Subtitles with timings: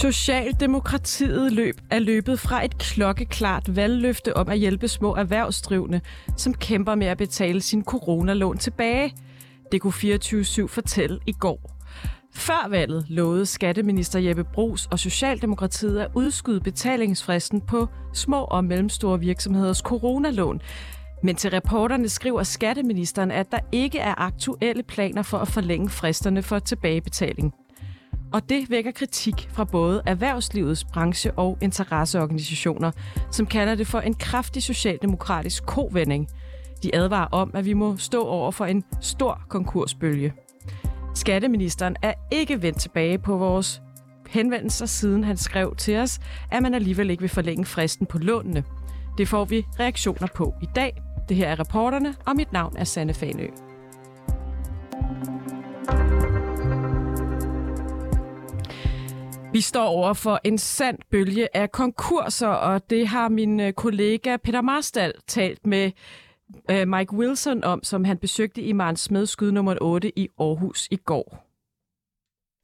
[0.00, 6.00] Socialdemokratiet løb er løbet fra et klokkeklart valgløfte om at hjælpe små erhvervsdrivende,
[6.36, 9.14] som kæmper med at betale sin coronalån tilbage.
[9.72, 11.76] Det kunne 24-7 fortælle i går.
[12.34, 19.20] Før valget lovede skatteminister Jeppe Brugs og Socialdemokratiet at udskyde betalingsfristen på små og mellemstore
[19.20, 20.60] virksomheders coronalån.
[21.22, 26.42] Men til reporterne skriver skatteministeren, at der ikke er aktuelle planer for at forlænge fristerne
[26.42, 27.54] for tilbagebetaling.
[28.32, 32.90] Og det vækker kritik fra både erhvervslivets branche- og interesseorganisationer,
[33.30, 36.28] som kalder det for en kraftig socialdemokratisk kovending.
[36.82, 40.32] De advarer om, at vi må stå over for en stor konkursbølge.
[41.14, 43.82] Skatteministeren er ikke vendt tilbage på vores
[44.28, 46.18] henvendelser, siden han skrev til os,
[46.50, 48.64] at man alligevel ikke vil forlænge fristen på lånene.
[49.18, 51.02] Det får vi reaktioner på i dag.
[51.28, 53.46] Det her er reporterne, og mit navn er Sanne Fanø.
[59.52, 64.36] Vi står over for en sand bølge af konkurser, og det har min øh, kollega
[64.36, 65.90] Peter Marstal talt med
[66.70, 70.96] øh, Mike Wilson om, som han besøgte i Marens Smedskyd nummer 8 i Aarhus i
[70.96, 71.45] går.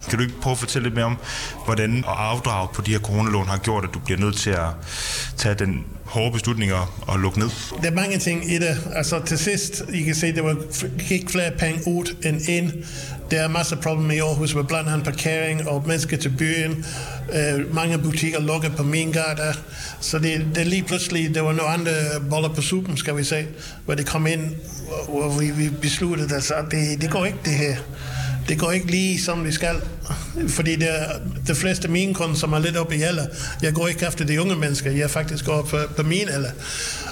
[0.08, 1.16] Kan du ikke prøve at fortælle lidt mere om,
[1.64, 4.66] hvordan at afdrage på de her coronalån har gjort, at du bliver nødt til at
[5.36, 7.48] tage den hårde beslutning og lukke ned?
[7.82, 8.90] Der er mange ting i det.
[8.94, 10.56] Altså til sidst, I kan se, der var,
[11.08, 12.72] gik flere penge ud end ind.
[13.30, 16.84] Der er masser af problemer i Aarhus med blandt andet parkering og mennesker til byen.
[17.28, 19.54] Uh, mange butikker lukker på min gade.
[20.00, 21.92] Så det, det lige pludselig, der var nogle andre
[22.30, 23.48] boller på suppen, skal vi sige,
[23.84, 24.54] hvor det kom ind,
[25.08, 27.76] hvor vi, vi besluttede, at altså, det, det går ikke det her
[28.48, 29.76] det går ikke lige som det skal.
[30.48, 31.08] Fordi det er
[31.46, 33.26] de fleste af mine kunder, som er lidt oppe i alder,
[33.62, 36.50] jeg går ikke efter de unge mennesker, jeg faktisk går på, på min alder.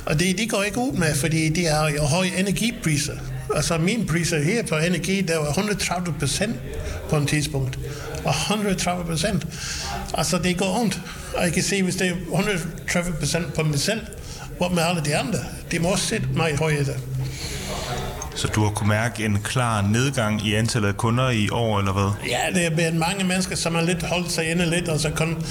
[0.06, 3.14] Og det, de går ikke ud med, fordi de har jo høje energipriser.
[3.56, 6.56] Altså min priser her på energi, der var 130 procent
[7.10, 7.78] på en tidspunkt.
[8.24, 9.46] Og 130 procent.
[10.14, 11.00] Altså det går ondt.
[11.34, 14.00] Og jeg kan se, hvis det er 130 procent på mig selv,
[14.56, 15.38] hvor med alle de andre,
[15.70, 16.94] de må også sætte mig højere.
[18.40, 21.92] Så du har kunne mærke en klar nedgang i antallet af kunder i år, eller
[21.92, 22.28] hvad?
[22.28, 25.10] Ja, det er blevet mange mennesker, som har lidt holdt sig inde lidt, og så
[25.10, 25.44] kun,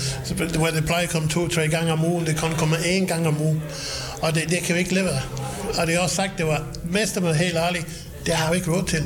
[0.57, 3.41] hvor det plejer at komme to-tre gange om ugen, det kun komme én gang om
[3.41, 3.63] ugen.
[4.21, 5.09] Og det, det kan vi ikke leve
[5.79, 7.85] Og det er også sagt, det var mest med helt ærligt,
[8.25, 9.03] det har vi ikke råd til.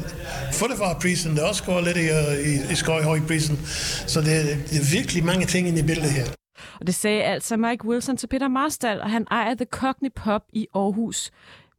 [1.02, 2.08] prisen, det også går lidt i,
[2.52, 3.60] i, i skøjhøjprisen.
[4.08, 6.26] Så det, det er virkelig mange ting ind i billedet her.
[6.80, 10.42] Og det sagde altså Mike Wilson til Peter Marstal, og han ejer The Cockney Pub
[10.54, 11.32] i Aarhus.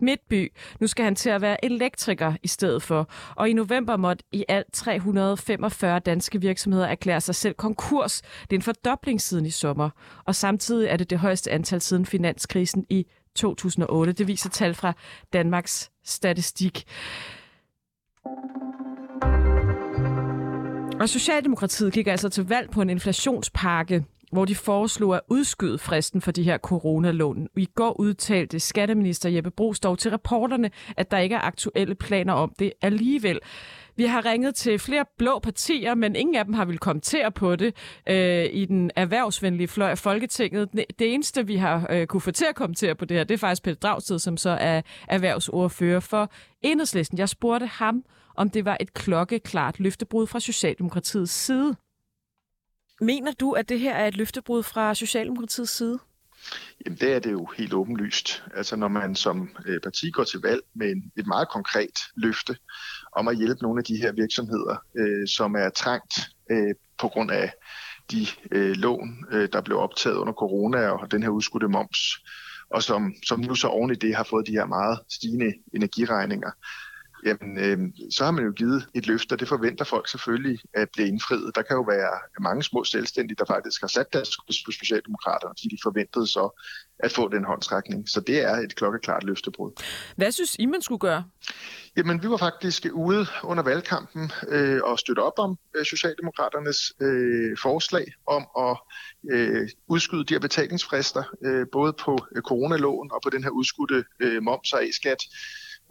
[0.04, 0.52] Midtby.
[0.80, 3.08] Nu skal han til at være elektriker i stedet for.
[3.36, 8.22] Og i november måtte i alt 345 danske virksomheder erklære sig selv konkurs.
[8.42, 9.90] Det er en fordobling siden i sommer.
[10.24, 13.06] Og samtidig er det det højeste antal siden finanskrisen i
[13.36, 14.12] 2008.
[14.12, 14.92] Det viser tal fra
[15.32, 16.84] Danmarks Statistik.
[21.00, 24.04] Og Socialdemokratiet gik altså til valg på en inflationspakke
[24.34, 27.48] hvor de foreslog at udskyde fristen for de her coronalån.
[27.56, 32.32] I går udtalte skatteminister Jeppe Brugs dog til reporterne, at der ikke er aktuelle planer
[32.32, 33.40] om det alligevel.
[33.96, 37.56] Vi har ringet til flere blå partier, men ingen af dem har vil kommentere på
[37.56, 37.74] det
[38.08, 40.68] øh, i den erhvervsvenlige fløj af Folketinget.
[40.72, 43.38] Det eneste, vi har øh, kunne få til at kommentere på det her, det er
[43.38, 46.30] faktisk Peter Dragsted, som så er erhvervsordfører for
[46.62, 47.18] Enhedslisten.
[47.18, 48.02] Jeg spurgte ham,
[48.36, 51.76] om det var et klokkeklart løftebrud fra Socialdemokratiets side.
[53.00, 55.98] Mener du, at det her er et løftebrud fra Socialdemokratiets side?
[56.84, 58.44] Jamen det er det jo helt åbenlyst.
[58.54, 62.56] Altså når man som øh, parti går til valg med en, et meget konkret løfte
[63.12, 66.14] om at hjælpe nogle af de her virksomheder, øh, som er trængt
[66.50, 67.52] øh, på grund af
[68.10, 71.98] de øh, lån, øh, der blev optaget under corona og den her udskudte moms,
[72.70, 76.50] og som, som nu så oven i det har fået de her meget stigende energiregninger,
[77.24, 77.78] jamen øh,
[78.10, 81.50] så har man jo givet et løfte, og det forventer folk selvfølgelig at blive indfriet.
[81.54, 84.36] Der kan jo være mange små selvstændige, der faktisk har sat deres
[84.66, 86.60] på Socialdemokraterne, fordi de forventede så
[86.98, 88.08] at få den håndtrækning.
[88.08, 89.72] Så det er et klokkeklart løftebrud.
[90.16, 91.24] Hvad synes I, man skulle gøre?
[91.96, 97.56] Jamen, vi var faktisk ude under valgkampen øh, og støtte op om øh, Socialdemokraternes øh,
[97.62, 98.76] forslag om at
[99.32, 104.04] øh, udskyde de her betalingsfrister, øh, både på øh, coronalån og på den her udskudte
[104.20, 105.22] øh, moms og A-skat.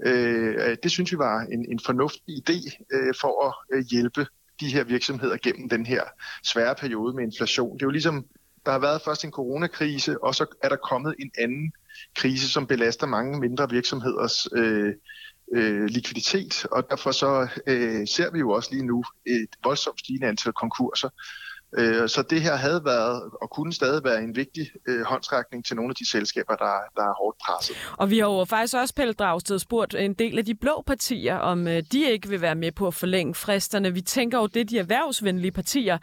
[0.06, 4.26] Øh, øh, det synes vi var en, en fornuftig idé øh, for at øh, hjælpe
[4.60, 6.04] de her virksomheder gennem den her
[6.44, 7.74] svære periode med inflation.
[7.74, 8.26] Det er jo ligesom,
[8.66, 11.74] der har været først en coronakrise, og så er der kommet en anden
[12.16, 14.94] krise, som belaster mange mindre virksomheders øh,
[15.54, 20.28] øh, likviditet, og derfor så øh, ser vi jo også lige nu et voldsomt stigende
[20.28, 21.10] antal konkurser.
[21.78, 25.76] Øh, så det her havde været og kunne stadig være en vigtig øh, håndsrækning til
[25.76, 27.76] nogle af de selskaber, der, der er hårdt presset.
[27.98, 31.36] Og vi har jo faktisk også, Pelle Dragsted, spurgt en del af de blå partier,
[31.36, 33.94] om øh, de ikke vil være med på at forlænge fristerne.
[33.94, 35.98] Vi tænker jo, det er de erhvervsvenlige partier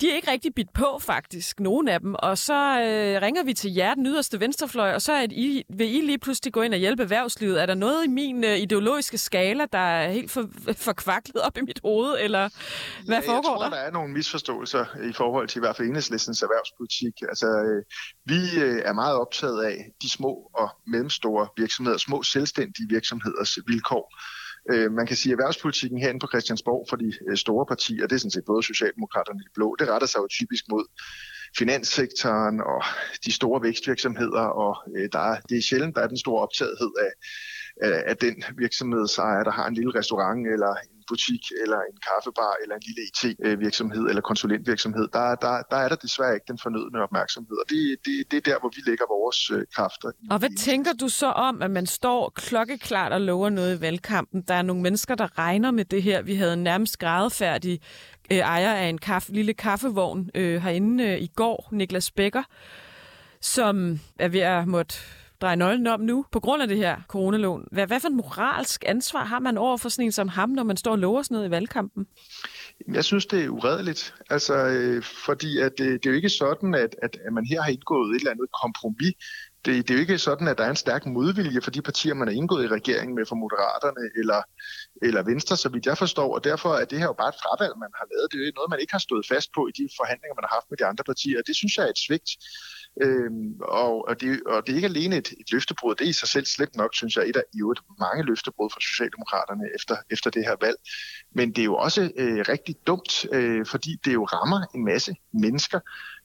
[0.00, 2.14] de er ikke rigtig bidt på, faktisk, nogen af dem.
[2.18, 5.94] Og så øh, ringer vi til jer, den yderste venstrefløj, og så er I, vil
[5.94, 7.62] I lige pludselig gå ind og hjælpe erhvervslivet.
[7.62, 10.48] Er der noget i min øh, ideologiske skala, der er helt for,
[10.88, 12.48] forkvaklet op i mit hoved, eller
[13.06, 13.64] hvad ja, foregår der?
[13.64, 17.14] Jeg tror, der er nogle misforståelser i forhold til i hvert fald enhedslistens erhvervspolitik.
[17.28, 17.82] Altså, øh,
[18.24, 24.14] vi øh, er meget optaget af de små og mellemstore virksomheder, små selvstændige virksomheders vilkår.
[24.70, 28.14] Øh, man kan sige, at erhvervspolitikken herinde på Christiansborg for de øh, store partier, det
[28.14, 30.84] er sådan set både Socialdemokraterne og de blå, det retter sig jo typisk mod
[31.58, 32.82] finanssektoren og
[33.24, 36.92] de store vækstvirksomheder, og øh, der er, det er sjældent, der er den store optagethed
[37.06, 37.12] af,
[37.88, 40.74] af, af den virksomhedsejer, der har en lille restaurant eller
[41.08, 45.96] butik, eller en kaffebar, eller en lille IT-virksomhed, eller konsulentvirksomhed, der, der, der er der
[45.96, 47.56] desværre ikke den fornødne opmærksomhed.
[47.62, 50.08] Og det, det, det er der, hvor vi lægger vores øh, kræfter.
[50.30, 54.42] Og hvad tænker du så om, at man står klokkeklart og lover noget i valgkampen?
[54.48, 56.22] Der er nogle mennesker, der regner med det her.
[56.22, 57.80] Vi havde en nærmest gradfærdig
[58.30, 62.42] øh, ejer af en kaffe, lille kaffevogn øh, herinde øh, i går, Niklas Becker,
[63.40, 64.98] som er ved at måtte
[65.42, 67.68] dreje nøglen om nu, på grund af det her coronalån.
[67.72, 70.62] Hvad, hvad for en moralsk ansvar har man over for sådan en som ham, når
[70.62, 72.06] man står og lover sådan noget i valgkampen?
[72.92, 74.14] Jeg synes, det er uredeligt.
[74.30, 77.62] Altså, øh, fordi at, øh, det er jo ikke sådan, at, at, at man her
[77.62, 79.14] har indgået et eller andet kompromis.
[79.64, 82.14] Det, det er jo ikke sådan, at der er en stærk modvilje for de partier,
[82.14, 84.40] man har indgået i regeringen med, for Moderaterne eller,
[85.02, 86.34] eller Venstre, så vidt jeg forstår.
[86.36, 88.32] Og derfor er det her jo bare et fravalg, man har lavet.
[88.32, 90.68] Det er noget, man ikke har stået fast på i de forhandlinger, man har haft
[90.70, 91.38] med de andre partier.
[91.40, 92.30] og Det synes jeg er et svigt.
[93.02, 96.12] Øhm, og, og, det, og det er ikke alene et, et løftebrud, det er i
[96.12, 99.96] sig selv slet nok, synes jeg, et af i øvrigt mange løftebrud fra Socialdemokraterne efter,
[100.10, 100.76] efter det her valg.
[101.34, 105.14] Men det er jo også øh, rigtig dumt, øh, fordi det jo rammer en masse
[105.32, 105.80] mennesker,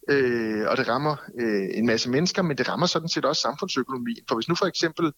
[0.09, 4.23] øh, og det rammer øh, en masse mennesker, men det rammer sådan set også samfundsøkonomien.
[4.27, 5.13] For hvis nu for eksempel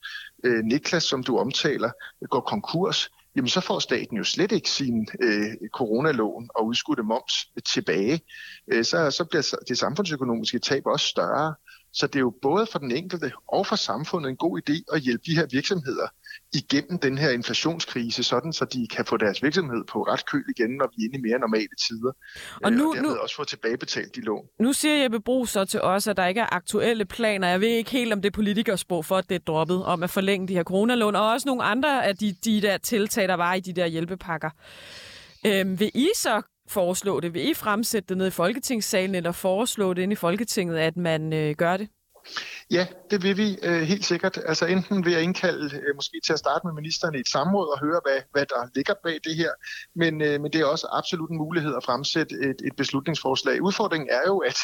[0.45, 1.91] øh, Niklas, som du omtaler,
[2.29, 7.33] går konkurs, jamen så får staten jo slet ikke sin øh, coronalån og udskudte moms
[7.73, 8.21] tilbage.
[8.67, 11.55] Øh, så, så bliver det samfundsøkonomiske tab også større.
[11.93, 15.01] Så det er jo både for den enkelte og for samfundet en god idé at
[15.01, 16.07] hjælpe de her virksomheder
[16.53, 20.71] igennem den her inflationskrise, sådan så de kan få deres virksomhed på ret køl igen,
[20.77, 22.11] når vi er inde i mere normale tider.
[22.63, 24.45] Og, nu, og dermed nu, også få tilbagebetalt de lån.
[24.59, 27.47] Nu siger Jeppe Bro så til os, at der ikke er aktuelle planer.
[27.47, 30.09] Jeg ved ikke helt, om det er politikersprog for, at det er droppet, om at
[30.09, 33.53] forlænge de her coronalån, og også nogle andre af de, de der tiltag, der var
[33.53, 34.49] i de der hjælpepakker.
[35.45, 37.33] Øhm, vil I så foreslå det?
[37.33, 41.33] Vil I fremsætte det ned i Folketingssalen, eller foreslå det ind i Folketinget, at man
[41.33, 41.87] øh, gør det?
[42.71, 44.39] Ja, det vil vi øh, helt sikkert.
[44.45, 47.67] Altså enten vil jeg indkalde øh, måske til at starte med ministeren i et samråd
[47.73, 49.51] og høre, hvad, hvad der ligger bag det her,
[49.95, 53.61] men, øh, men det er også absolut en mulighed at fremsætte et, et beslutningsforslag.
[53.61, 54.57] Udfordringen er jo, at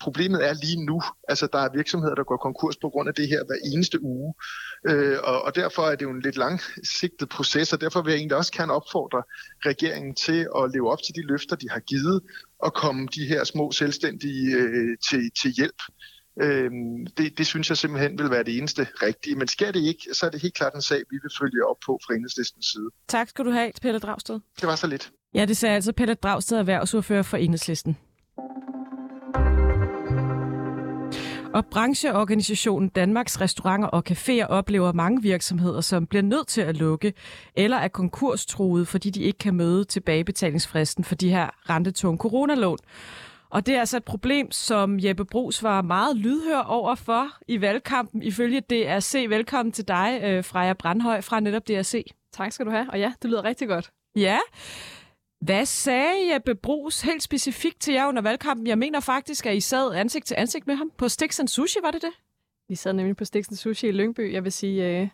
[0.00, 1.02] problemet er lige nu.
[1.28, 4.34] Altså der er virksomheder, der går konkurs på grund af det her hver eneste uge,
[4.88, 8.18] øh, og, og derfor er det jo en lidt langsigtet proces, og derfor vil jeg
[8.18, 9.22] egentlig også gerne opfordre
[9.66, 12.20] regeringen til at leve op til de løfter, de har givet,
[12.58, 15.80] og komme de her små selvstændige øh, til, til hjælp.
[16.42, 19.36] Øhm, det, det synes jeg simpelthen vil være det eneste rigtige.
[19.36, 21.76] Men sker det ikke, så er det helt klart en sag, vi vil følge op
[21.86, 22.90] på fra enhedslistens side.
[23.08, 24.40] Tak skal du have, Pelle Dragsted.
[24.60, 25.12] Det var så lidt.
[25.34, 27.96] Ja, det sagde altså Pelle Dragsted, erhvervsordfører for enhedslisten.
[31.54, 37.12] Og brancheorganisationen Danmarks Restauranter og Caféer oplever mange virksomheder, som bliver nødt til at lukke
[37.56, 42.78] eller er konkurstruede, fordi de ikke kan møde tilbagebetalingsfristen for de her rentetunge coronalån.
[43.54, 47.60] Og det er altså et problem, som Jeppe Brugs var meget lydhør over for i
[47.60, 49.26] valgkampen, ifølge DRC.
[49.28, 52.06] Velkommen til dig, øh, Freja Brandhøj fra netop DRC.
[52.32, 53.90] Tak skal du have, og ja, det lyder rigtig godt.
[54.16, 54.38] Ja.
[55.40, 58.66] Hvad sagde Jeppe Brugs helt specifikt til jer under valgkampen?
[58.66, 61.90] Jeg mener faktisk, at I sad ansigt til ansigt med ham på Stix Sushi, var
[61.90, 62.12] det det?
[62.68, 64.32] Vi sad nemlig på Stix Sushi i Lyngby.
[64.32, 65.08] Jeg vil sige, øh,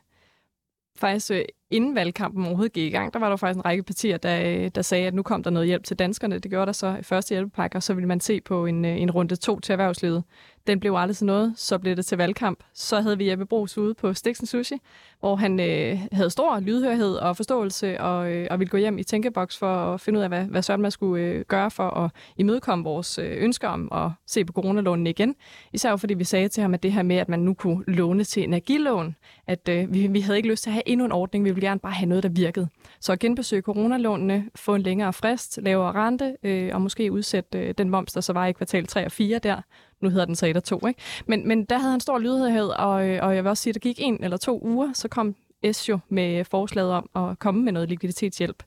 [1.00, 4.16] faktisk øh, inden valgkampen overhovedet gik i gang, der var der faktisk en række partier,
[4.16, 6.38] der, øh, der sagde, at nu kom der noget hjælp til danskerne.
[6.38, 9.00] Det gjorde der så i første hjælpepakke, og så ville man se på en, øh,
[9.00, 10.25] en runde to til erhvervslivet.
[10.70, 11.52] Den blev aldrig til noget.
[11.56, 12.62] Så blev det til valgkamp.
[12.74, 14.74] Så havde vi Jeppe Brugs ude på Stiksen Sushi,
[15.20, 19.02] hvor han øh, havde stor lydhørhed og forståelse og, øh, og ville gå hjem i
[19.02, 22.10] tænkeboks for at finde ud af, hvad, hvad Søren man skulle øh, gøre for at
[22.36, 25.34] imødekomme vores øh, ønsker om at se på coronalånene igen.
[25.72, 28.24] Især fordi vi sagde til ham, at det her med, at man nu kunne låne
[28.24, 31.44] til energilån, at øh, vi, vi havde ikke lyst til at have endnu en ordning.
[31.44, 32.68] Vi ville gerne bare have noget, der virkede.
[33.00, 37.74] Så at genbesøge coronalånene, få en længere frist, lavere rente øh, og måske udsætte øh,
[37.78, 39.60] den moms, der så var i kvartal 3 og 4 der,
[40.00, 41.00] nu hedder den så 1 og 2, ikke?
[41.26, 43.80] Men, men der havde han stor lydhørhed, og, og jeg vil også sige, at der
[43.80, 45.37] gik en eller to uger, så kom
[45.73, 48.62] S jo med forslaget om at komme med noget likviditetshjælp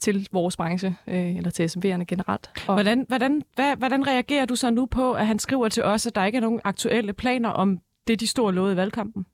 [0.00, 2.50] til vores branche, øh, eller til SMV'erne generelt.
[2.68, 6.06] Og hvordan, hvordan, hvad, hvordan reagerer du så nu på, at han skriver til os,
[6.06, 9.26] at der ikke er nogen aktuelle planer om det, de store lovede i valgkampen?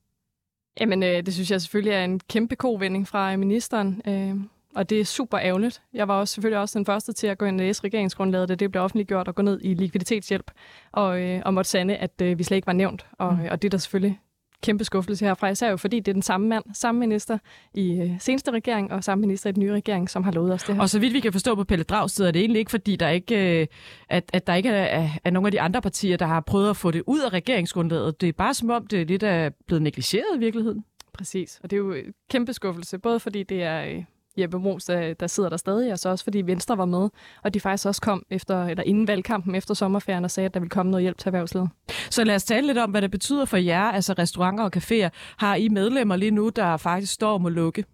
[0.80, 4.02] Jamen, øh, det synes jeg selvfølgelig er en kæmpe kovending fra ministeren.
[4.06, 4.36] Øh,
[4.76, 5.82] og det er super ærgerligt.
[5.94, 8.54] Jeg var også selvfølgelig også den første til at gå ind og læse regeringsgrundlaget, da
[8.54, 10.50] det blev offentliggjort og gå ned i likviditetshjælp,
[10.92, 13.06] og, øh, og måtte sande, at øh, vi slet ikke var nævnt.
[13.12, 13.48] Og, mm.
[13.50, 14.20] og det er der selvfølgelig
[14.62, 17.38] kæmpe skuffelse herfra, især jo fordi det er den samme mand, samme minister
[17.74, 20.62] i øh, seneste regering, og samme minister i den nye regering, som har lovet os
[20.62, 20.82] det her.
[20.82, 23.08] Og så vidt vi kan forstå på Pelle Dragsted, er det egentlig ikke, fordi der
[23.08, 23.66] ikke, øh,
[24.08, 26.70] at, at der ikke er, er, er nogen af de andre partier, der har prøvet
[26.70, 28.20] at få det ud af regeringsgrundlaget.
[28.20, 30.84] Det er bare som om, det er lidt er blevet negligeret i virkeligheden.
[31.12, 31.94] Præcis, og det er jo
[32.30, 34.04] kæmpe skuffelse, både fordi det er øh,
[34.38, 37.08] Jeppe Mos, der, der sidder der stadig, og så også fordi Venstre var med,
[37.42, 40.60] og de faktisk også kom efter, eller inden valgkampen efter sommerferien og sagde, at der
[40.60, 41.70] ville komme noget hjælp til erhvervslivet.
[42.10, 45.08] Så lad os tale lidt om, hvad det betyder for jer, altså restauranter og caféer.
[45.36, 47.84] Har I medlemmer lige nu, der faktisk står om at lukke?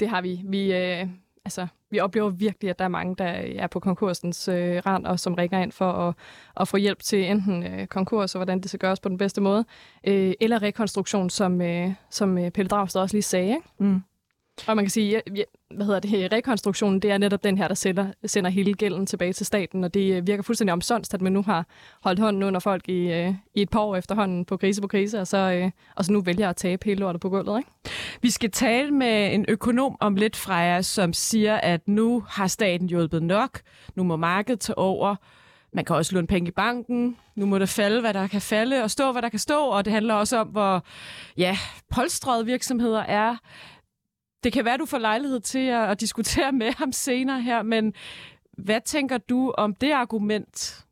[0.00, 0.40] Det har vi.
[0.44, 1.06] Vi, øh,
[1.44, 3.24] altså, vi oplever virkelig, at der er mange, der
[3.58, 6.14] er på konkursens øh, rand, og som ringer ind for at,
[6.60, 9.40] at få hjælp til enten øh, konkurs, og hvordan det skal gøres på den bedste
[9.40, 9.64] måde,
[10.06, 13.48] øh, eller rekonstruktion, som, øh, som øh, Pelle Dragsted også lige sagde.
[13.48, 13.68] Ikke?
[13.78, 14.02] Mm.
[14.66, 17.74] Og man kan sige, ja, hvad hedder det, rekonstruktionen, det er netop den her, der
[17.74, 21.32] sender, sender hele gælden tilbage til staten, og det øh, virker fuldstændig omsonst, at man
[21.32, 21.66] nu har
[22.02, 25.20] holdt hånden under folk i, øh, i et par år efterhånden på krise på krise,
[25.20, 27.58] og så, øh, og så nu vælger at tabe hele lortet på gulvet.
[27.58, 27.70] Ikke?
[28.22, 32.88] Vi skal tale med en økonom om lidt Freja, som siger, at nu har staten
[32.88, 33.60] hjulpet nok,
[33.94, 35.16] nu må markedet tage over,
[35.72, 37.16] man kan også låne penge i banken.
[37.36, 39.64] Nu må det falde, hvad der kan falde, og stå, hvad der kan stå.
[39.64, 40.84] Og det handler også om, hvor
[41.36, 41.58] ja,
[41.90, 43.36] polstrede virksomheder er.
[44.44, 47.94] Det kan være, du får lejlighed til at, at diskutere med ham senere her, men
[48.52, 50.84] hvad tænker du om det argument?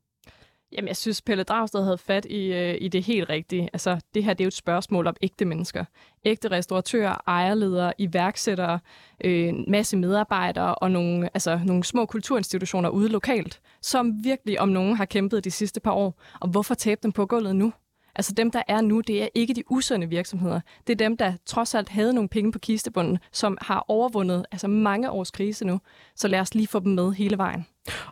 [0.73, 3.69] Jamen, jeg synes, Pelle Dragsted havde fat i, øh, i det helt rigtige.
[3.73, 5.85] Altså, det her det er jo et spørgsmål om ægte mennesker.
[6.25, 8.81] Ægte restauratører, ejerledere, iværksættere,
[9.25, 14.69] øh, en masse medarbejdere og nogle, altså, nogle små kulturinstitutioner ude lokalt, som virkelig om
[14.69, 16.21] nogen har kæmpet de sidste par år.
[16.41, 17.73] Og hvorfor tabe dem på gulvet nu?
[18.19, 20.61] Altså dem, der er nu, det er ikke de usunde virksomheder.
[20.87, 24.69] Det er dem, der trods alt havde nogle penge på kistebunden, som har overvundet altså
[24.69, 25.81] mange års krise nu.
[26.15, 27.67] Så lad os lige få dem med hele vejen.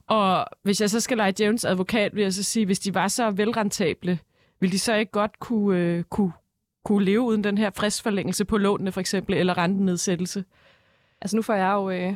[0.07, 3.09] Og hvis jeg så skal lege Jones advokat, vil jeg så sige, hvis de var
[3.09, 4.19] så velrentable,
[4.61, 6.33] vil de så ikke godt kunne, øh, kunne,
[6.85, 10.45] kunne leve uden den her fristforlængelse på lånene for eksempel, eller rentenedsættelse?
[11.21, 12.15] Altså nu får jeg jo øh,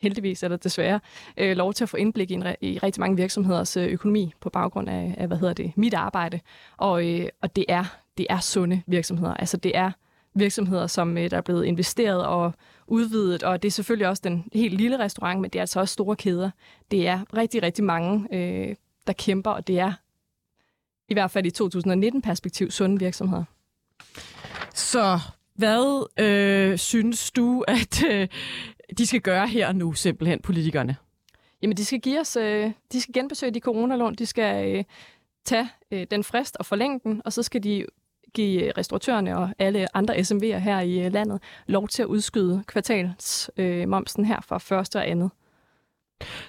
[0.00, 1.00] heldigvis eller desværre,
[1.36, 4.50] øh, lov til at få indblik i, en, i rigtig mange virksomheders øh, økonomi på
[4.50, 6.40] baggrund af, af, hvad hedder det, mit arbejde.
[6.76, 7.84] Og, øh, og det er
[8.18, 9.34] det er sunde virksomheder.
[9.34, 9.90] Altså det er
[10.34, 12.52] virksomheder, som øh, der er blevet investeret og
[12.86, 15.92] udvidet, og det er selvfølgelig også den helt lille restaurant, men det er altså også
[15.92, 16.50] store kæder.
[16.90, 18.76] Det er rigtig, rigtig mange, øh,
[19.06, 19.92] der kæmper, og det er
[21.08, 23.44] i hvert fald i 2019-perspektiv sunde virksomheder.
[24.74, 25.20] Så
[25.58, 28.28] hvad øh, synes du, at øh,
[28.98, 30.96] de skal gøre her og nu, simpelthen, politikerne?
[31.62, 34.84] Jamen, de skal give os, øh, de skal genbesøge de coronalån, de skal øh,
[35.44, 37.86] tage øh, den frist og forlænge den, og så skal de
[38.34, 44.22] give restauratørerne og alle andre SMV'er her i øh, landet lov til at udskyde kvartalsmomsen
[44.22, 45.30] øh, her fra første og andet.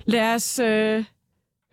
[0.06, 1.06] Lad os øh,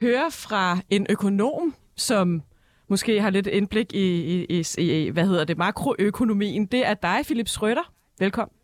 [0.00, 2.42] høre fra en økonom, som
[2.88, 6.66] måske har lidt indblik i, i, i, i hvad hedder det, makroøkonomien.
[6.66, 7.92] Det er dig, Philip Schrøder.
[8.18, 8.56] Velkommen.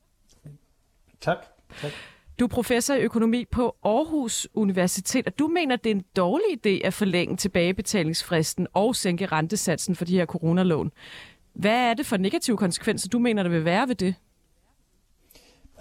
[1.20, 1.36] Tak.
[1.80, 1.92] tak.
[2.38, 6.46] Du er professor i økonomi på Aarhus Universitet, og du mener, det er en dårlig
[6.66, 10.92] idé at forlænge tilbagebetalingsfristen og sænke rentesatsen for de her coronalån.
[11.52, 14.14] Hvad er det for negative konsekvenser, du mener, der vil være ved det?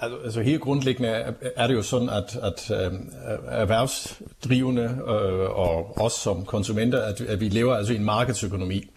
[0.02, 1.10] Altså, altså, helt grundlæggende
[1.56, 3.00] er det jo sådan, at, at øh,
[3.48, 8.90] erhvervsdrivende øh, og os som konsumenter, at, at vi lever altså i en markedsøkonomi.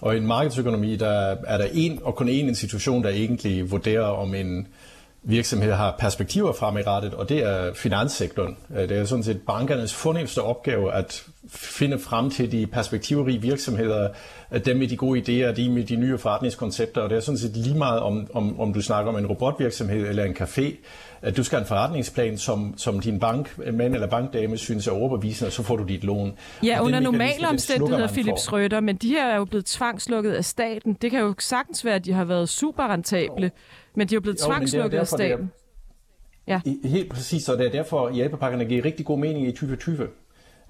[0.00, 4.06] Og i en markedsøkonomi, der er der en og kun én institution, der egentlig vurderer,
[4.06, 4.66] om en
[5.24, 8.56] virksomhed har perspektiver fremadrettet, og det er finanssektoren.
[8.76, 14.08] Øh, det er sådan set bankernes fornemmeste opgave at finde frem til de perspektivrige virksomheder,
[14.64, 17.56] dem med de gode idéer, de med de nye forretningskoncepter, og det er sådan set
[17.56, 20.74] lige meget om, om, om du snakker om en robotvirksomhed eller en café,
[21.22, 25.48] at du skal have en forretningsplan, som, som din bankmand eller bankdame synes er overbevisende,
[25.48, 26.32] og så får du dit lån.
[26.62, 30.92] Ja, under normale omstændigheder, Philip Schrøder, men de her er jo blevet tvangslukket af staten.
[31.02, 33.50] Det kan jo sagtens være, at de har været super rentable,
[33.94, 35.50] men de er jo blevet tvangslukket af staten.
[36.46, 36.60] Ja.
[36.84, 40.08] Helt præcis, og det er derfor, at hjælpepakkerne giver rigtig god mening i 2020.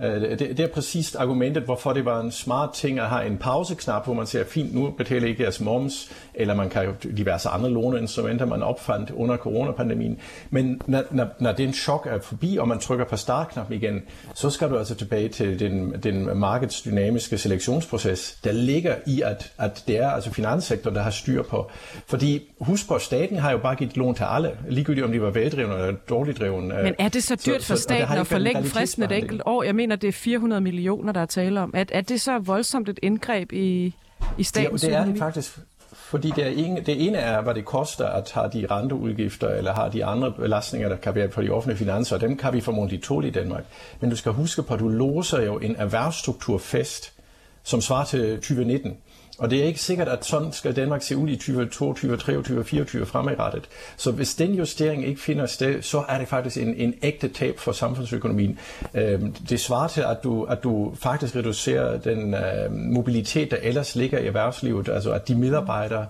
[0.03, 3.37] Øh, det, det er præcis argumentet, hvorfor det var en smart ting at have en
[3.37, 7.49] pauseknap, hvor man siger, fint, nu betaler ikke jeres moms, eller man kan jo diverse
[7.49, 10.19] andre låneinstrumenter, man opfandt under coronapandemien.
[10.51, 14.03] Men når, når, når den chok er forbi, og man trykker på startknappen igen,
[14.35, 19.85] så skal du altså tilbage til den, den markedsdynamiske selektionsproces, der ligger i, at, at
[19.87, 21.71] det er altså finanssektoren, der har styr på.
[22.07, 25.31] Fordi husk på, staten har jo bare givet lån til alle, ligegyldigt om de var
[25.31, 26.75] veldrevne eller dårligt drevne.
[26.83, 29.63] Men er det så dyrt så, for staten at forlænge fristen et enkelt år?
[29.63, 31.71] Jeg mener, det er 400 millioner, der er tale om.
[31.75, 33.95] Er, er det så voldsomt et indgreb i,
[34.39, 35.59] i statens det, det er det faktisk,
[35.95, 39.73] fordi det, er ene, det ene er, hvad det koster at have de renteudgifter, eller
[39.75, 42.61] har de andre belastninger, der kan være på de offentlige finanser, og dem kan vi
[42.61, 43.65] formodentlig tåle i Danmark.
[44.01, 47.13] Men du skal huske på, at du låser jo en erhvervsstruktur fest,
[47.63, 48.97] som svarer til 2019.
[49.39, 53.07] Og det er ikke sikkert, at sådan skal Danmark se ud i 2022, 2023, 2024
[53.07, 53.69] fremadrettet.
[53.97, 57.59] Så hvis den justering ikke finder sted, så er det faktisk en, en ægte tab
[57.59, 58.59] for samfundsøkonomien.
[58.95, 63.97] Øhm, det svarer til, at du, at du faktisk reducerer den øh, mobilitet, der ellers
[63.97, 66.07] ligger i erhvervslivet, altså at de medarbejdere,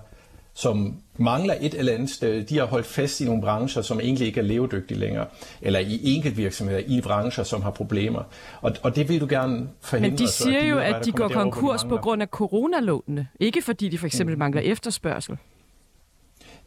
[0.55, 2.43] som mangler et eller andet sted.
[2.43, 5.25] De har holdt fast i nogle brancher, som egentlig ikke er levedygtige længere,
[5.61, 8.23] eller i enkelt virksomheder, i brancher, som har problemer.
[8.61, 10.09] Og, og det vil du gerne forhindre.
[10.09, 13.27] Men de siger så, at de jo, at de går konkurs på grund af coronalånene,
[13.39, 14.39] ikke fordi de for eksempel mm.
[14.39, 15.37] mangler efterspørgsel.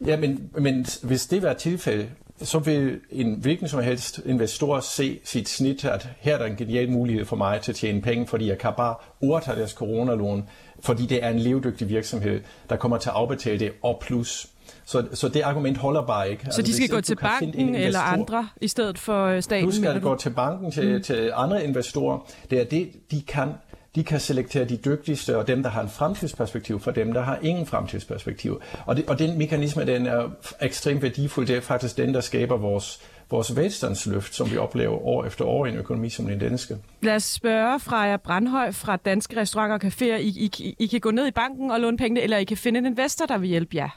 [0.05, 2.09] Ja, men, men hvis det var tilfælde,
[2.41, 6.55] så vil en hvilken som helst investor se sit snit, at her er der en
[6.55, 10.49] genial mulighed for mig til at tjene penge, fordi jeg kan bare overtage deres coronalån,
[10.79, 14.47] fordi det er en levedygtig virksomhed, der kommer til at afbetale det og plus.
[14.85, 16.43] Så, så det argument holder bare ikke.
[16.43, 19.65] Så altså, de skal gå til banken eller andre i stedet for øh, staten?
[19.65, 21.03] Nu skal gå til banken, til, mm.
[21.03, 22.19] til andre investorer.
[22.49, 23.49] Det er det, de kan
[23.95, 27.39] de kan selektere de dygtigste og dem, der har en fremtidsperspektiv, for dem, der har
[27.41, 28.61] ingen fremtidsperspektiv.
[28.85, 30.29] Og, det, og den mekanisme, den er
[30.61, 31.47] ekstremt værdifuld.
[31.47, 35.65] Det er faktisk den, der skaber vores, vores velstandsløft, som vi oplever år efter år
[35.65, 36.77] i en økonomi som den danske.
[37.01, 40.19] Lad os spørge Freja Brandhøj fra Danske Restauranter og Caféer.
[40.19, 42.77] I, I, I kan gå ned i banken og låne pengene, eller I kan finde
[42.77, 43.89] en investor, der vil hjælpe jer.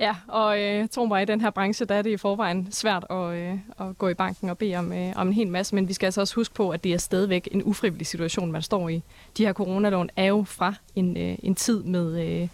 [0.00, 3.06] Ja, og øh, tro mig, i den her branche, der er det i forvejen svært
[3.10, 5.88] at, øh, at gå i banken og bede om, øh, om en hel masse, men
[5.88, 8.88] vi skal altså også huske på, at det er stadigvæk en ufrivillig situation, man står
[8.88, 9.02] i.
[9.36, 12.48] De her coronalån er jo fra en, øh, en tid med, øh,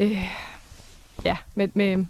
[0.00, 0.30] øh,
[1.24, 2.04] ja, med, med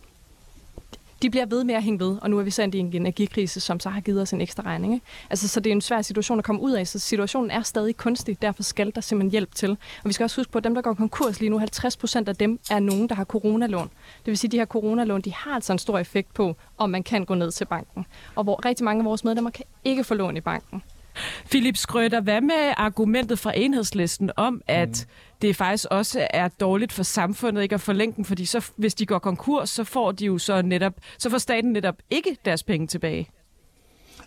[1.22, 3.60] de bliver ved med at hænge ved, og nu er vi sendt i en energikrise,
[3.60, 4.94] som så har givet os en ekstra regning.
[4.94, 5.06] Ikke?
[5.30, 7.96] Altså, så det er en svær situation at komme ud af, så situationen er stadig
[7.96, 9.70] kunstig, derfor skal der simpelthen hjælp til.
[9.70, 12.28] Og vi skal også huske på, at dem, der går konkurs lige nu, 50 procent
[12.28, 13.90] af dem er nogen, der har coronalån.
[14.18, 16.90] Det vil sige, at de her coronalån, de har altså en stor effekt på, om
[16.90, 18.06] man kan gå ned til banken.
[18.34, 20.82] Og hvor rigtig mange af vores medlemmer kan ikke få lån i banken.
[21.50, 25.38] Philip Skrøder, hvad med argumentet fra enhedslisten om, at mm.
[25.42, 29.06] det faktisk også er dårligt for samfundet ikke at forlænge den, fordi så, hvis de
[29.06, 32.86] går konkurs, så får de jo så netop, så får staten netop ikke deres penge
[32.86, 33.28] tilbage?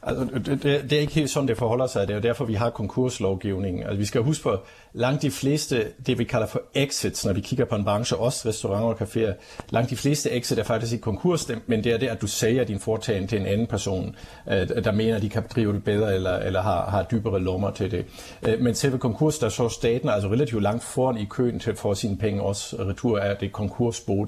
[0.05, 2.07] Altså, det, det er ikke helt sådan, det forholder sig.
[2.07, 3.83] Det er jo derfor, vi har konkurslovgivningen.
[3.83, 4.57] Altså, vi skal huske på,
[4.93, 8.49] langt de fleste, det vi kalder for exits, når vi kigger på en branche, også
[8.49, 9.33] restauranter og caféer,
[9.69, 12.63] langt de fleste exit er faktisk ikke konkurs, men det er det, at du sælger
[12.63, 14.15] din foretagende til en anden person,
[14.51, 17.71] øh, der mener, at de kan drive det bedre, eller, eller har, har dybere lommer
[17.71, 18.05] til det.
[18.43, 21.77] Øh, men selve konkurs, der så staten altså relativt langt foran i køen til at
[21.77, 24.25] få sine penge også retur af det konkursbo,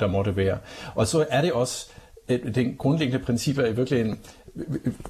[0.00, 0.58] der måtte være.
[0.94, 1.86] Og så er det også,
[2.28, 4.18] øh, det grundlæggende princip er i virkeligheden,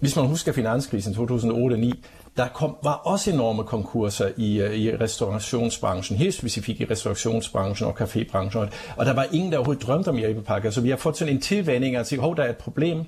[0.01, 1.93] hvis man husker finanskrisen 2008-2009,
[2.37, 8.01] der kom, var også enorme konkurser i, øh, i restaurationsbranchen, helt specifikt i restaurationsbranchen og
[8.01, 11.35] cafébranchen, og der var ingen, der overhovedet drømte om hjælpepakker, så vi har fået sådan
[11.35, 13.05] en tilvænding at sige, hov, der er et problem,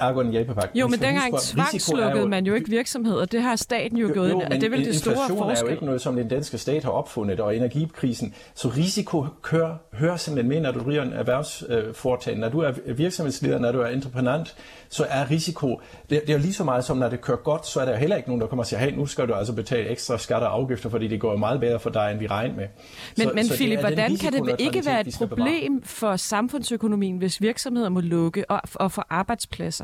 [0.00, 0.78] ergo en hjælpepakke.
[0.78, 3.24] Jo, men dengang tvangslukkede man jo ikke virksomheder.
[3.24, 4.40] Det har staten jo, jo gået ind.
[4.40, 5.56] Det er vel det store forskel.
[5.56, 8.34] er jo ikke noget, som den danske stat har opfundet, og energikrisen.
[8.54, 12.40] Så risiko kører, hører simpelthen med, når du driver en erhvervsforetagende.
[12.40, 14.56] Når du er virksomhedsleder, når du er entreprenant,
[14.88, 17.66] så er risiko, det, det er jo lige så meget som, når det kører godt,
[17.66, 19.52] så er der heller ikke nogen, der kommer og siger, hey, nu skal du altså
[19.52, 22.54] betale ekstra skatter og afgifter, fordi det går meget bedre for dig, end vi regner
[22.54, 22.66] med.
[23.16, 27.40] Men, så, men så Philip, hvordan kan det ikke være et problem for samfundsøkonomien, hvis
[27.40, 29.77] virksomheder må lukke og, og få arbejdspladser?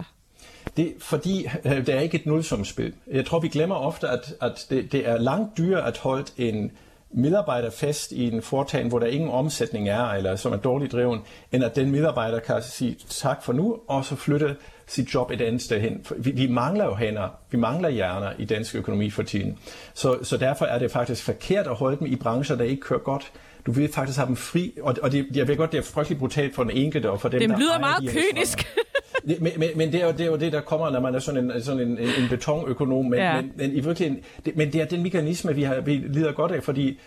[0.76, 2.92] Det fordi, øh, det er ikke et nulsumspil.
[3.12, 6.70] Jeg tror, vi glemmer ofte, at, at det, det er langt dyrere at holde en
[7.14, 11.20] medarbejder fast i en foretagende, hvor der ingen omsætning er, eller som er dårligt dreven,
[11.52, 15.40] end at den medarbejder kan sige tak for nu, og så flytte sit job et
[15.40, 16.06] andet sted hen.
[16.16, 19.58] Vi, vi mangler jo hænder, vi mangler hjerner i dansk økonomi for tiden.
[19.94, 23.00] Så, så derfor er det faktisk forkert at holde dem i brancher, der ikke kører
[23.00, 23.32] godt.
[23.66, 26.18] Du vil faktisk have dem fri, og, og det, jeg ved godt, det er frygtelig
[26.18, 28.66] brutalt for den enkelte og for dem, det der lyder meget kynisk.
[29.28, 31.14] Det, men, men, men det, er jo, det er jo det, der kommer, når man
[31.14, 33.04] er sådan en, sådan en, en betonøkonom.
[33.04, 33.40] Men, ja.
[33.40, 36.52] men, men, i virkeligheden, det, men det er den mekanisme, vi, har, vi lider godt
[36.52, 36.98] af, fordi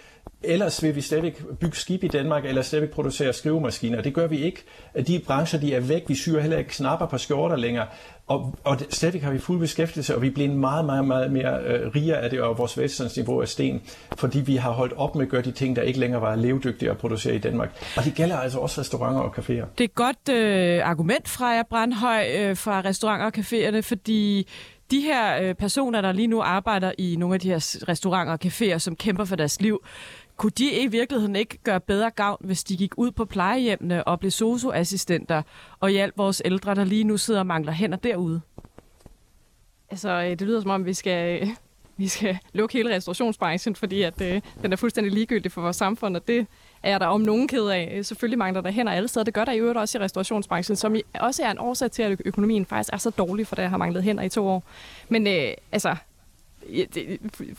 [0.44, 4.02] Ellers vil vi slet ikke bygge skib i Danmark, eller slet ikke producere skrivemaskiner.
[4.02, 4.64] Det gør vi ikke.
[5.08, 6.04] De brancher, de er væk.
[6.08, 7.88] Vi syr heller ikke knapper på skjorter længere.
[8.28, 11.60] Og, og slet ikke har vi fuld beskæftigelse, og vi bliver meget, meget, meget mere
[11.64, 13.82] øh, rigere af det, og vores velstandsniveau er sten,
[14.18, 16.92] fordi vi har holdt op med at gøre de ting, der ikke længere var levedygtige
[16.92, 17.94] at producere i Danmark.
[17.98, 19.66] Og det gælder altså også restauranter og caféer.
[19.78, 24.48] Det er et godt øh, argument fra jer, Brandhøj, øh, fra restauranter og caféerne, fordi
[24.92, 28.40] de her øh, personer, der lige nu arbejder i nogle af de her restauranter og
[28.46, 29.84] caféer, som kæmper for deres liv,
[30.38, 34.20] kunne de i virkeligheden ikke gøre bedre gavn, hvis de gik ud på plejehjemmene og
[34.20, 35.42] blev socioassistenter
[35.80, 38.42] og hjalp vores ældre, der lige nu sidder og mangler hænder derude?
[39.90, 41.48] Altså, øh, det lyder som om, vi skal, øh,
[41.98, 46.16] vi skal lukke hele restaurationsbranchen, fordi at, øh, den er fuldstændig ligegyldig for vores samfund,
[46.16, 46.48] og det
[46.84, 47.94] er der om nogen ked af.
[47.96, 49.24] Øh, selvfølgelig mangler der hænder alle steder.
[49.24, 52.22] Det gør der i øvrigt også i restaurationsbranchen, som også er en årsag til, at
[52.26, 54.64] økonomien faktisk er så dårlig, for der har manglet hænder i to år.
[55.10, 55.96] Men øh, altså,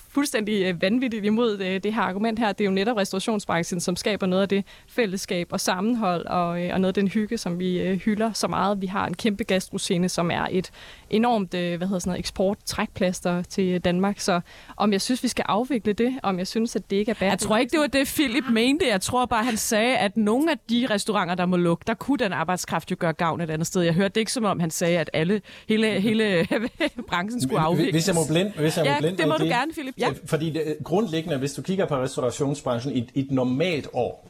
[0.09, 2.53] fuldstændig øh, vanvittigt imod øh, det her argument her.
[2.53, 6.71] Det er jo netop restaurationsbranchen, som skaber noget af det fællesskab og sammenhold og, øh,
[6.73, 8.81] og noget af den hygge, som vi hylder så meget.
[8.81, 10.71] Vi har en kæmpe gastroscene, som er et
[11.11, 14.21] enormt hvad hedder sådan noget, eksport-trækplaster til Danmark.
[14.21, 14.41] Så
[14.77, 17.43] om jeg synes, vi skal afvikle det, om jeg synes, at det ikke er bæredygtigt.
[17.43, 18.87] Jeg tror ikke, det var det, Philip mente.
[18.89, 22.19] Jeg tror bare, han sagde, at nogle af de restauranter, der må lukke, der kunne
[22.19, 23.83] den arbejdskraft jo gøre gavn et andet sted.
[23.83, 26.47] Jeg hørte det ikke som om, han sagde, at alle, hele, hele
[27.09, 27.93] branchen skulle afvikles.
[27.93, 29.95] Hvis jeg må blind, hvis jeg må ja, det må du det, gerne, Philip.
[29.99, 30.11] Ja.
[30.27, 34.29] Fordi det, grundlæggende, hvis du kigger på restaurationsbranchen i, i et normalt år,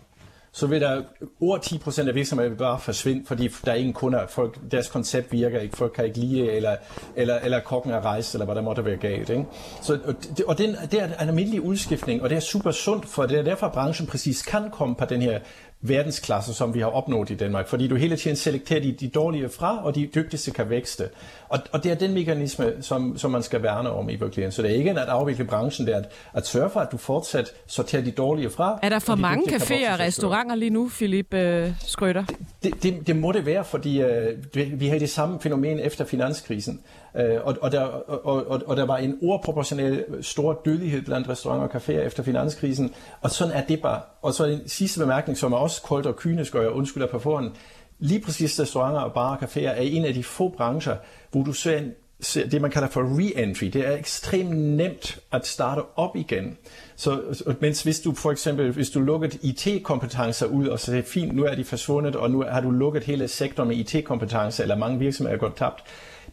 [0.53, 1.03] så vil der
[1.41, 4.27] over 10 procent af virksomheder bare forsvinde, fordi der er ingen kunder.
[4.27, 6.77] Folk, deres koncept virker ikke, folk kan ikke lide, eller,
[7.17, 9.31] eller, eller kokken er rejst, eller hvad der måtte være galt.
[9.31, 9.45] Ikke?
[9.83, 13.07] Så, og det, og det, det er en almindelig udskiftning, og det er super sundt,
[13.07, 15.41] for det er derfor, at branchen præcis kan komme på den her
[15.81, 19.49] verdensklasse, som vi har opnået i Danmark, fordi du hele tiden selekterer de, de dårlige
[19.49, 21.09] fra, og de dygtigste kan vækste.
[21.49, 24.53] Og, og det er den mekanisme, som, som man skal værne om i virkeligheden.
[24.53, 26.97] Så det er ikke at afvikle branchen, det er at, at sørge for, at du
[26.97, 28.79] fortsat sorterer de dårlige fra.
[28.83, 32.25] Er der for de mange caféer og restauranter lige nu, Philip øh, Skrøder?
[32.62, 36.81] Det, det, det må det være, fordi øh, vi har det samme fænomen efter finanskrisen.
[37.16, 41.68] Øh, og, og, der, og, og, og der var en ordproportionel stor dødelighed blandt restauranter
[41.68, 44.01] og caféer efter finanskrisen, og sådan er det bare.
[44.23, 47.18] Og så en sidste bemærkning, som er også koldt og kynisk, og jeg undskylder på
[47.18, 47.51] forhånd.
[47.99, 50.97] Lige præcis restauranter og barer og caféer er en af de få brancher,
[51.31, 51.92] hvor du ser en
[52.35, 53.64] det, man kalder for re-entry.
[53.64, 56.57] Det er ekstremt nemt at starte op igen.
[56.97, 57.21] Så,
[57.61, 61.44] mens hvis du for eksempel, hvis du lukket IT-kompetencer ud, og så er fint, nu
[61.44, 65.37] er de forsvundet, og nu har du lukket hele sektoren med IT-kompetencer, eller mange virksomheder
[65.37, 65.85] er gået tabt,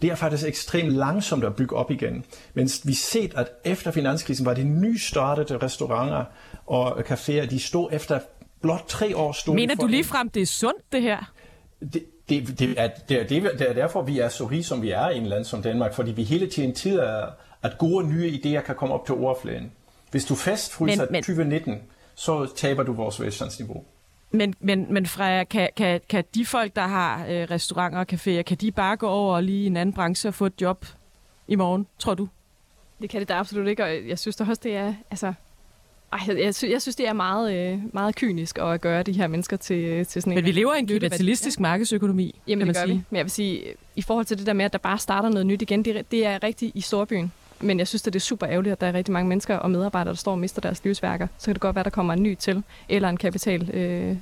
[0.02, 2.26] det er faktisk ekstremt langsomt at bygge op igen.
[2.54, 6.26] Mens vi set, at efter finanskrisen var de nystartede restauranter
[6.66, 8.20] og caféer, de stod efter
[8.62, 11.34] blot tre år stod Mener du ligefrem, det er sundt, det her?
[11.94, 14.92] Det, det, det, er, det, er, det er derfor, vi er så rige, som vi
[14.92, 17.26] er i en land som Danmark, fordi vi hele tiden tider,
[17.64, 19.72] at gode nye idéer kan komme op til overfladen.
[20.12, 21.82] Hvis du fastfryser 2019,
[22.16, 23.84] så taber du vores velstandsniveau.
[24.32, 28.42] Men, men, men Freja, kan, kan, kan de folk, der har øh, restauranter og caféer,
[28.42, 30.86] kan de bare gå over lige i en anden branche og få et job
[31.48, 32.28] i morgen, tror du?
[33.02, 35.34] Det kan det da absolut ikke, og jeg synes da også, det er, altså,
[36.14, 39.12] ej, jeg, jeg, synes, jeg synes, det er meget, øh, meget kynisk at gøre de
[39.12, 40.36] her mennesker til, øh, til sådan en...
[40.36, 42.98] Men vi lever i en kapitalistisk markedsøkonomi, Jamen, kan det gør sige.
[42.98, 43.04] vi.
[43.10, 43.64] Men jeg vil sige,
[43.96, 46.26] i forhold til det der med, at der bare starter noget nyt igen, det, det
[46.26, 47.32] er rigtigt i storbyen.
[47.60, 49.72] Men jeg synes, at det er super ærgerligt, at der er rigtig mange mennesker og
[49.72, 51.28] medarbejdere, der står og mister deres livsværker.
[51.38, 54.16] Så kan det godt være, at der kommer en ny til, eller en kapital øh,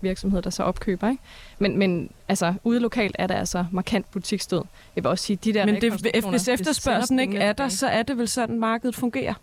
[0.00, 1.10] virksomhed, der så opkøber.
[1.10, 1.22] Ikke?
[1.58, 4.62] Men, men altså, ude lokalt er der altså markant butiksstød.
[4.96, 5.92] Jeg vil også sige, de der Men det,
[6.30, 9.34] hvis efterspørgselen ikke er der, så er det vel sådan, markedet fungerer?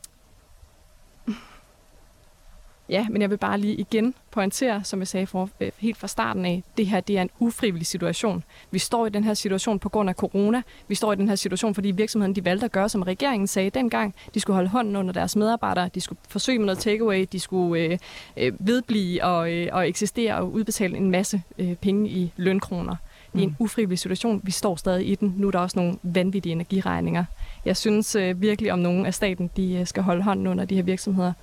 [2.90, 6.08] Ja, men jeg vil bare lige igen pointere, som jeg sagde for, øh, helt fra
[6.08, 8.44] starten af, det her det er en ufrivillig situation.
[8.72, 10.62] Vi står i den her situation på grund af corona.
[10.88, 13.70] Vi står i den her situation, fordi virksomheden de valgte at gøre, som regeringen sagde
[13.70, 14.16] dengang.
[14.34, 15.90] De skulle holde hånden under deres medarbejdere.
[15.96, 17.26] De skulle forsøge med noget takeaway.
[17.32, 17.98] De skulle øh,
[18.38, 22.96] øh, vedblive og, øh, og eksistere og udbetale en masse øh, penge i lønkroner.
[23.34, 23.66] Det er en mm.
[23.66, 24.42] ufrivillig situation.
[24.44, 25.34] Vi står stadig i den.
[25.38, 27.26] Nu er der også nogle vanvittige energiregninger.
[27.66, 30.76] Jeg synes øh, virkelig, om nogen af staten de øh, skal holde hånden under de
[30.76, 31.34] her virksomheder.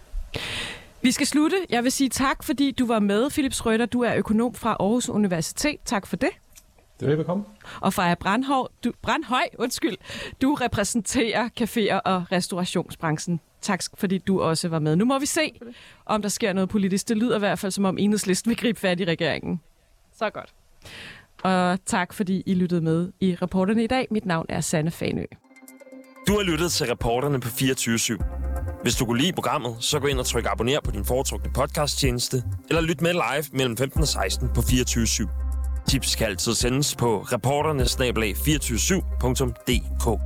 [1.05, 1.57] Vi skal slutte.
[1.71, 3.87] Jeg vil sige tak, fordi du var med, Philip Schrøder.
[3.87, 5.77] Du er økonom fra Aarhus Universitet.
[5.85, 6.29] Tak for det.
[7.01, 7.47] Det er velkommen.
[7.81, 9.97] Og Freja Brandhøj, du, Brandhøj, undskyld,
[10.43, 13.41] du repræsenterer caféer og restaurationsbranchen.
[13.61, 14.97] Tak, fordi du også var med.
[14.97, 15.53] Nu må vi se,
[16.07, 17.09] om der sker noget politisk.
[17.09, 19.61] Det lyder i hvert fald, som om enhedslisten vil gribe fat i regeringen.
[20.19, 20.55] Så godt.
[21.43, 24.07] Og tak, fordi I lyttede med i reporterne i dag.
[24.11, 25.25] Mit navn er Sanne Fanø.
[26.29, 28.44] Du har lyttet til reporterne på 24 /7.
[28.85, 32.43] Hvis du kunne lide programmet, så gå ind og tryk abonner på din foretrukne podcasttjeneste,
[32.69, 35.29] eller lyt med live mellem 15 og 16 på 24 /7.
[35.89, 40.21] Tips kan altid sendes på reporternesnablag247.dk.